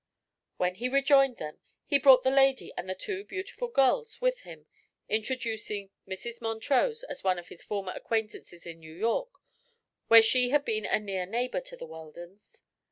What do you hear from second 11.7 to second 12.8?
the Weldons.